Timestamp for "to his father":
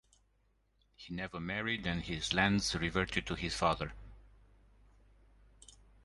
3.27-3.93